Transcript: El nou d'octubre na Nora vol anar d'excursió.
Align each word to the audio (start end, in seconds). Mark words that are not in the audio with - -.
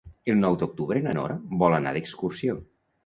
El 0.31 0.37
nou 0.43 0.55
d'octubre 0.61 1.03
na 1.07 1.13
Nora 1.17 1.37
vol 1.65 1.77
anar 1.81 1.93
d'excursió. 1.99 2.57